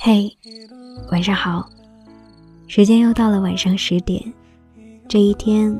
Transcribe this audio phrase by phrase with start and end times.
[0.00, 0.30] 嘿，
[1.10, 1.68] 晚上好，
[2.68, 4.22] 时间又到了晚上十点。
[5.08, 5.76] 这一天，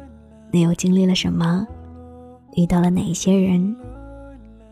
[0.51, 1.65] 你又经历了什么？
[2.57, 3.77] 遇到了哪些人？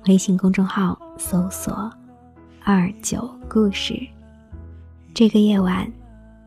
[0.09, 1.89] 微信公众号搜索
[2.65, 3.95] “二九故事”。
[5.15, 5.89] 这个夜晚，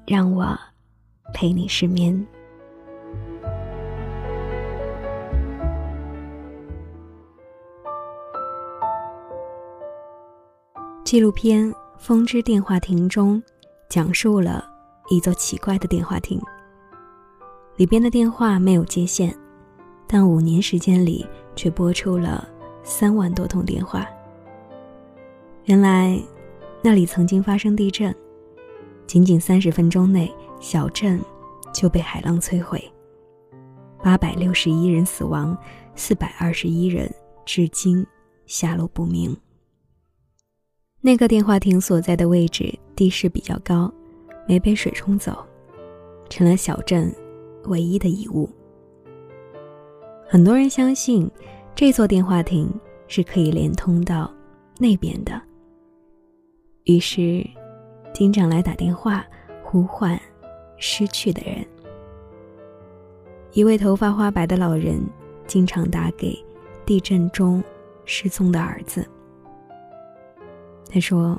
[0.05, 0.53] 让我
[1.33, 2.27] 陪你失眠。
[11.05, 11.65] 纪录片
[11.99, 13.43] 《风之电话亭》中，
[13.89, 14.65] 讲述了
[15.09, 16.41] 一座奇怪的电话亭。
[17.75, 19.37] 里边的电话没有接线，
[20.07, 22.47] 但五年时间里却拨出了
[22.83, 24.07] 三万多通电话。
[25.65, 26.17] 原来，
[26.81, 28.15] 那里曾经发生地震，
[29.05, 31.21] 仅仅三十分钟内，小镇
[31.73, 32.81] 就被海浪摧毁，
[34.01, 35.55] 八百六十一人死亡，
[35.95, 37.13] 四百二十一人
[37.45, 38.07] 至今
[38.45, 39.35] 下落不明。
[41.01, 43.89] 那个电话亭所在的位置地势比较高，
[44.45, 45.33] 没被水冲走，
[46.29, 47.09] 成了小镇
[47.67, 48.49] 唯一的遗物。
[50.27, 51.29] 很多人相信
[51.73, 52.69] 这座电话亭
[53.07, 54.29] 是可以连通到
[54.77, 55.41] 那边的，
[56.83, 57.47] 于是
[58.13, 59.25] 经常来打电话
[59.63, 60.19] 呼唤
[60.75, 61.65] 失去的人。
[63.53, 65.01] 一位头发花白的老人
[65.47, 66.37] 经常打给
[66.85, 67.63] 地震中
[68.03, 69.07] 失踪的儿子。
[70.91, 71.37] 他说：“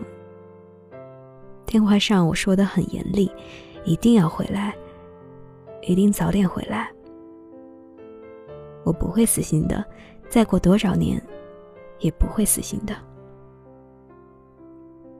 [1.67, 3.29] 电话上我说的很严厉，
[3.84, 4.73] 一定要回来，
[5.83, 6.89] 一定早点回来。
[8.84, 9.84] 我不会死心的，
[10.29, 11.20] 再过多少年，
[11.98, 12.95] 也不会死心的。”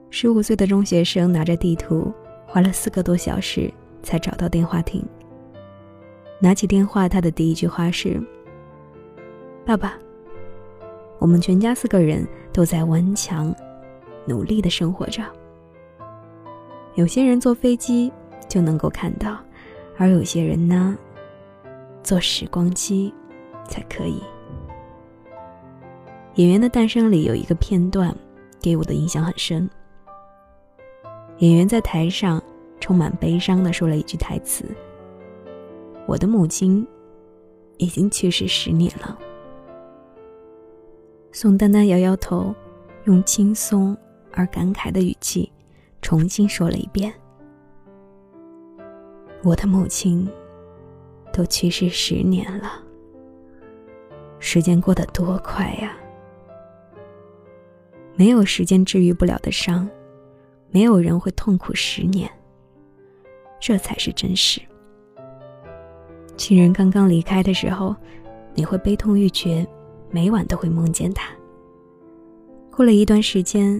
[0.09, 2.09] 十五岁的中学生拿着地图，
[2.47, 3.69] 花了四个多小时
[4.01, 5.05] 才找到电话亭。
[6.39, 8.21] 拿起电话，他的第一句话是
[9.65, 9.97] ：“爸爸，
[11.19, 13.53] 我们全家四个人都在顽强。”
[14.25, 15.23] 努力的生活着。
[16.95, 18.11] 有些人坐飞机
[18.47, 19.37] 就能够看到，
[19.97, 20.97] 而有些人呢，
[22.03, 23.13] 坐时光机
[23.67, 24.21] 才可以。
[26.35, 28.15] 演员的诞生里有一个片段，
[28.61, 29.69] 给我的印象很深。
[31.39, 32.41] 演员在台上
[32.79, 34.65] 充满悲伤的说了一句台词
[36.05, 36.85] ：“我的母亲
[37.77, 39.17] 已经去世十年了。”
[41.31, 42.53] 宋丹丹摇摇头，
[43.05, 43.97] 用轻松。
[44.33, 45.51] 而感慨的语气，
[46.01, 47.13] 重新说了一遍
[49.43, 50.27] ：“我的母亲
[51.33, 52.81] 都去世十年了，
[54.39, 55.95] 时间过得多快呀！
[58.15, 59.89] 没有时间治愈不了的伤，
[60.69, 62.29] 没有人会痛苦十年，
[63.59, 64.61] 这才是真实。
[66.37, 67.95] 亲人刚刚离开的时候，
[68.55, 69.67] 你会悲痛欲绝，
[70.09, 71.29] 每晚都会梦见他。
[72.71, 73.79] 过了一段时间。”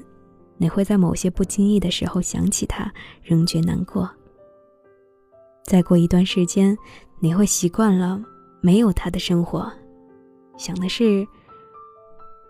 [0.61, 4.07] 你会在某些不经意的时候想起他，仍觉难过。
[5.63, 6.77] 再过一段时间，
[7.19, 8.23] 你会习惯了
[8.61, 9.67] 没有他的生活，
[10.57, 11.27] 想的是，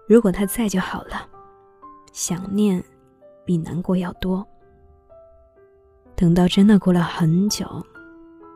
[0.10, 1.26] 如果他在就好了。
[2.12, 2.84] 想念
[3.46, 4.46] 比难过要多。
[6.14, 7.66] 等到真的过了很久，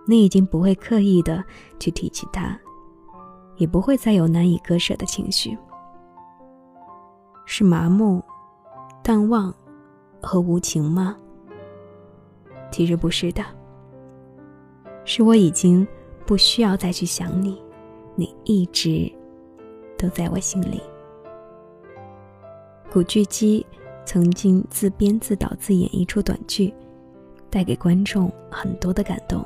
[0.05, 1.41] 你已经不会刻意的
[1.79, 2.59] 去提起他，
[3.55, 5.57] 也不会再有难以割舍的情绪，
[7.45, 8.21] 是麻木。
[9.07, 9.53] 淡忘
[10.19, 11.15] 和无情吗？
[12.71, 13.45] 其实不是的，
[15.03, 15.87] 是我已经
[16.25, 17.61] 不需要再去想你，
[18.15, 19.07] 你一直
[19.95, 20.81] 都在我心里。
[22.91, 23.63] 古巨基
[24.07, 26.73] 曾经自编自导自演一出短剧，
[27.47, 29.45] 带给观众很多的感动。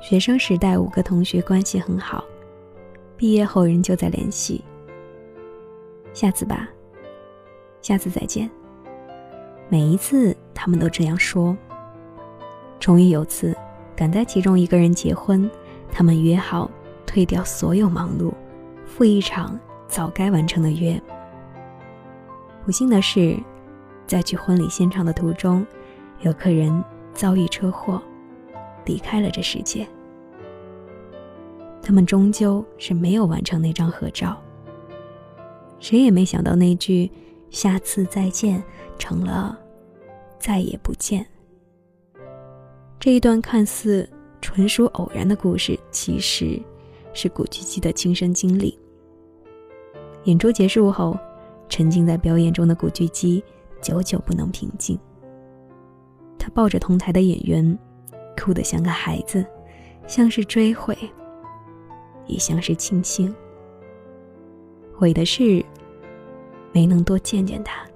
[0.00, 2.24] 学生时代五个同学关系很好，
[3.16, 4.64] 毕业后仍旧在联系。
[6.12, 6.68] 下次吧。
[7.82, 8.50] 下次再见。
[9.68, 11.56] 每一次他们都这样说。
[12.78, 13.56] 终于有次，
[13.94, 15.48] 赶在其中一个人结婚，
[15.92, 16.70] 他们约好
[17.06, 18.32] 退掉所有忙碌，
[18.86, 21.00] 赴一场早该完成的约。
[22.64, 23.38] 不幸的是，
[24.06, 25.66] 在去婚礼现场的途中，
[26.20, 26.82] 有客人
[27.12, 28.02] 遭遇车祸，
[28.86, 29.86] 离开了这世界。
[31.82, 34.36] 他们终究是没有完成那张合照。
[35.78, 37.10] 谁也没想到那句。
[37.50, 38.62] 下次再见，
[38.98, 39.58] 成了
[40.38, 41.26] 再也不见。
[42.98, 44.08] 这一段看似
[44.40, 46.60] 纯属偶然的故事，其实
[47.12, 48.78] 是古巨基的亲身经历。
[50.24, 51.18] 演出结束后，
[51.68, 53.42] 沉浸在表演中的古巨基
[53.82, 54.98] 久久不能平静。
[56.38, 57.78] 他抱着同台的演员，
[58.38, 59.44] 哭得像个孩子，
[60.06, 60.96] 像是追悔，
[62.26, 63.34] 也像是庆幸。
[64.94, 65.64] 悔的是。
[66.72, 67.86] 没能多见见他。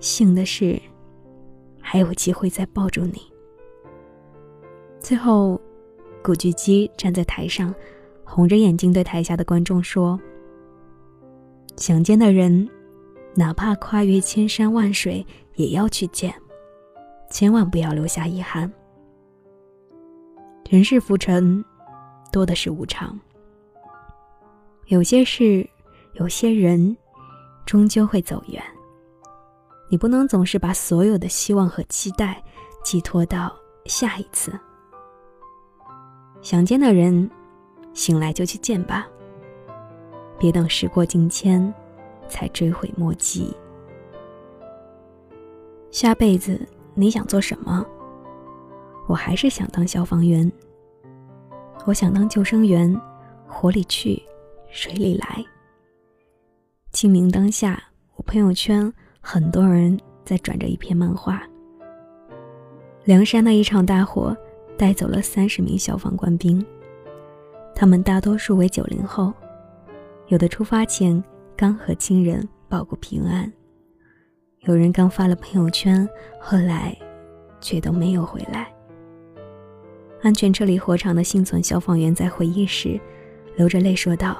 [0.00, 0.80] 幸的是，
[1.80, 3.20] 还有机会再抱住你。
[5.00, 5.60] 最后，
[6.22, 7.74] 古巨基站在台上，
[8.24, 10.20] 红着眼睛对台下的观众说
[11.76, 12.68] ：“想见的人，
[13.34, 15.24] 哪怕跨越千山万水，
[15.54, 16.34] 也要去见，
[17.30, 18.70] 千万不要留下遗憾。
[20.68, 21.64] 人世浮沉，
[22.32, 23.18] 多的是无常。
[24.86, 25.68] 有些事，
[26.14, 26.96] 有些人，
[27.66, 28.62] 终究会走远。
[29.90, 32.42] 你不能总是把所有的希望和期待
[32.82, 33.54] 寄托到
[33.84, 34.58] 下一次。”
[36.40, 37.28] 想见的人，
[37.92, 39.06] 醒来就去见吧。
[40.38, 41.72] 别等时过境迁，
[42.28, 43.54] 才追悔莫及。
[45.90, 46.60] 下辈子
[46.94, 47.84] 你想做什么？
[49.08, 50.50] 我还是想当消防员。
[51.84, 52.94] 我想当救生员，
[53.46, 54.22] 火里去，
[54.70, 55.44] 水里来。
[56.96, 57.78] 清明当下，
[58.14, 58.90] 我朋友圈
[59.20, 61.42] 很多人在转着一篇漫画。
[63.04, 64.34] 梁山的一场大火。
[64.78, 66.62] 带走了三十名消防官兵，
[67.74, 69.32] 他们大多数为九零后，
[70.28, 71.22] 有的出发前
[71.56, 73.50] 刚和亲人报过平安，
[74.60, 76.06] 有人刚发了朋友圈，
[76.38, 76.94] 后来
[77.58, 78.70] 却都没有回来。
[80.22, 83.00] 安全撤离火场的幸存消防员在回忆时，
[83.56, 84.36] 流着泪说道：“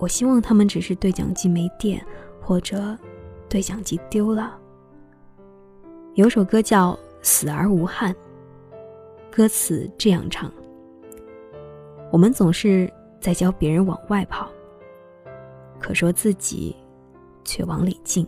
[0.00, 2.04] 我希望他们只是对讲机没电，
[2.40, 2.98] 或者
[3.48, 4.58] 对讲机丢了。”
[6.14, 6.92] 有首歌叫
[7.22, 8.12] 《死而无憾》。
[9.30, 10.50] 歌词这样唱：
[12.10, 14.50] 我们总是在教别人往外跑，
[15.78, 16.74] 可说自己
[17.44, 18.26] 却往里进。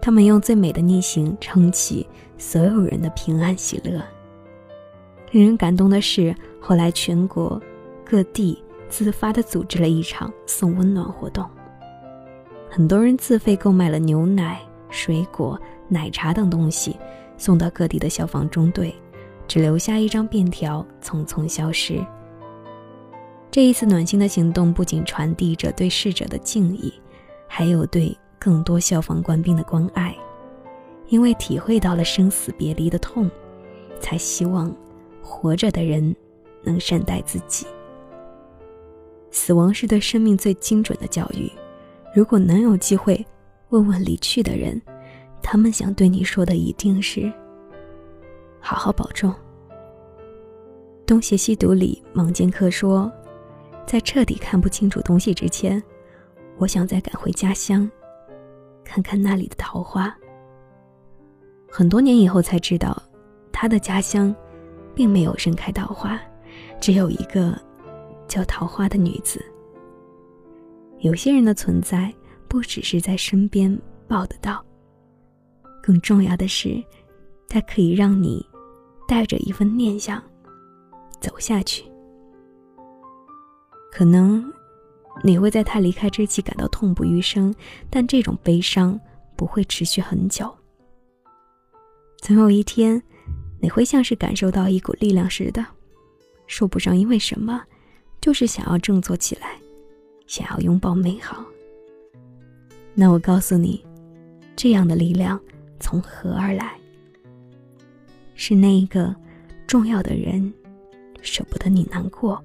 [0.00, 2.06] 他们用最美的逆行撑起
[2.38, 4.00] 所有人的平安喜乐。
[5.32, 7.60] 令人感动的是，后来全国
[8.04, 11.48] 各地自发的组织了一场送温暖活动，
[12.68, 14.60] 很多人自费购买了牛奶、
[14.90, 15.58] 水果、
[15.88, 16.96] 奶茶等东西，
[17.38, 18.94] 送到各地的消防中队。
[19.48, 22.00] 只留下一张便条，匆匆消失。
[23.50, 26.92] 这一次暖心的行动，不仅传递着对逝者的敬意，
[27.48, 30.16] 还有对更多消防官兵的关爱。
[31.08, 33.28] 因为体会到了生死别离的痛，
[33.98, 34.72] 才希望
[35.20, 36.14] 活着的人
[36.62, 37.66] 能善待自己。
[39.30, 41.50] 死亡是对生命最精准的教育。
[42.14, 43.24] 如果能有机会
[43.68, 44.80] 问问离去的人，
[45.42, 47.32] 他们想对你说的一定是。
[48.60, 49.32] 好好保重。
[51.06, 53.10] 东邪西毒里，莽剑客说，
[53.86, 55.82] 在彻底看不清楚东西之前，
[56.58, 57.90] 我想再赶回家乡，
[58.84, 60.14] 看看那里的桃花。
[61.70, 63.00] 很多年以后才知道，
[63.52, 64.34] 他的家乡，
[64.94, 66.20] 并没有盛开桃花，
[66.80, 67.56] 只有一个
[68.30, 69.44] 叫桃花的女子。
[71.00, 72.10] 有些人的存在，
[72.48, 73.78] 不只是在身边
[74.08, 74.64] 抱得到，
[75.82, 76.82] 更重要的是，
[77.46, 78.48] 它可以让你。
[79.08, 80.22] 带着一份念想
[81.20, 81.82] 走下去，
[83.90, 84.52] 可能
[85.24, 87.52] 你会在他离开之际感到痛不欲生，
[87.90, 88.96] 但这种悲伤
[89.34, 90.48] 不会持续很久。
[92.18, 93.02] 总有一天，
[93.60, 95.66] 你会像是感受到一股力量似的，
[96.46, 97.60] 说不上因为什么，
[98.20, 99.52] 就是想要振作起来，
[100.26, 101.44] 想要拥抱美好。
[102.94, 103.82] 那我告诉你，
[104.54, 105.40] 这样的力量
[105.78, 106.74] 从何而来？
[108.34, 109.14] 是那一个
[109.66, 110.52] 重要的人，
[111.22, 112.42] 舍不得你难过，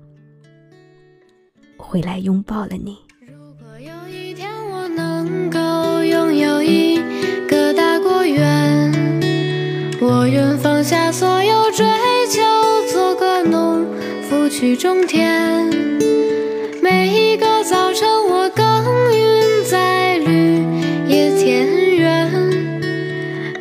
[1.77, 2.97] 回来拥抱了你。
[3.21, 6.97] 如果有一天我能够拥有一
[7.47, 8.91] 个大果园，
[10.01, 11.24] 我愿放下所
[14.65, 15.69] 雨中田。
[16.81, 18.65] 每一个早晨，我耕
[19.13, 20.59] 耘在绿
[21.07, 22.27] 野田园；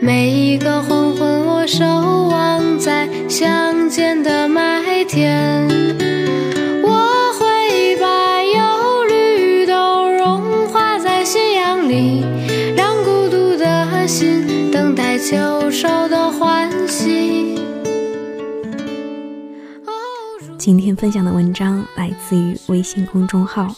[0.01, 3.07] 每一个黄昏，我守望在。
[3.29, 5.54] 乡间的麦田，
[20.97, 23.75] 分享的文章来自于微信公众号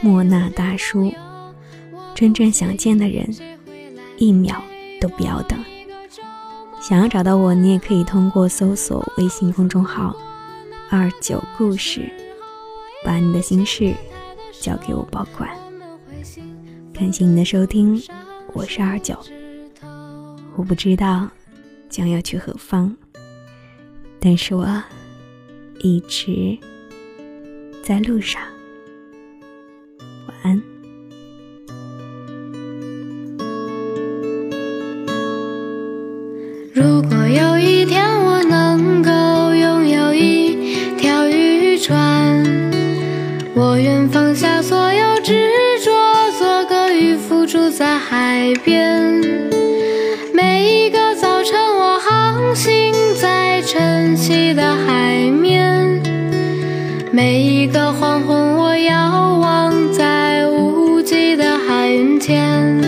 [0.00, 1.12] 莫那大叔。
[2.14, 3.28] 真正想见的人，
[4.16, 4.62] 一秒
[5.00, 5.58] 都不要等。
[6.80, 10.16] 想要找到我，你也可以通过搜索微信公众号
[10.88, 12.08] “二九故事”，
[13.04, 13.94] 把你的心事
[14.60, 15.50] 交给我保管。
[16.94, 18.02] 感谢你的收听，
[18.52, 19.18] 我是二九。
[20.54, 21.28] 我不知道
[21.90, 22.96] 将要去何方，
[24.18, 24.64] 但是我
[25.86, 26.58] 一直
[27.80, 28.42] 在路上。
[30.26, 30.60] 晚安。
[36.74, 39.10] 如果有一天我能够
[39.54, 42.42] 拥有一条渔船，
[43.54, 45.52] 我愿放下所有执
[45.84, 45.92] 着，
[46.36, 49.22] 做个渔夫，住在海边。
[50.34, 52.85] 每一个早晨，我航行
[53.76, 56.00] 晨曦的海面；
[57.12, 62.80] 每一个黄昏，我遥望在无际的海云间。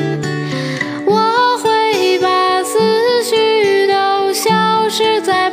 [1.05, 2.79] 我会把思
[3.23, 5.51] 绪都消失在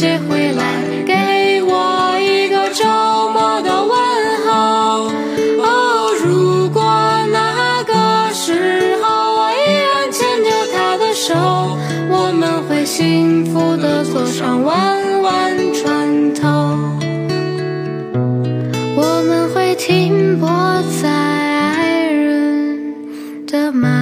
[0.00, 0.64] 谁回来，
[1.04, 2.86] 给我一个周
[3.34, 3.92] 末的问
[4.46, 5.12] 候。
[5.62, 6.82] 哦，如果
[7.30, 11.36] 那个时候我依然牵着他的手，
[12.08, 16.48] 我们会幸福的坐上弯弯船头，
[18.96, 20.48] 我们会停泊
[21.02, 22.94] 在爱人
[23.46, 23.99] 的码头。